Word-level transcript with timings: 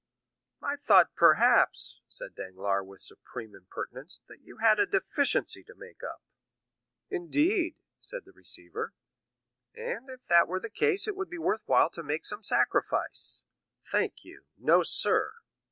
"I 0.63 0.77
thought, 0.77 1.13
perhaps," 1.13 2.01
said 2.07 2.33
Danglars 2.33 2.87
with 2.87 3.01
supreme 3.01 3.53
impertinence, 3.53 4.19
"that 4.27 4.41
you 4.41 4.57
had 4.57 4.79
a 4.79 4.87
deficiency 4.87 5.63
to 5.65 5.75
make 5.75 6.01
up?" 6.03 6.23
"Indeed," 7.11 7.75
said 7.99 8.25
the 8.25 8.31
receiver. 8.31 8.95
"And 9.75 10.09
if 10.09 10.25
that 10.25 10.47
were 10.47 10.59
the 10.59 10.71
case 10.71 11.07
it 11.07 11.15
would 11.15 11.29
be 11.29 11.37
worth 11.37 11.61
while 11.67 11.91
to 11.91 12.01
make 12.01 12.25
some 12.25 12.41
sacrifice." 12.41 13.43
"Thank 13.79 14.23
you, 14.25 14.45
no, 14.57 14.81
sir." 14.81 15.35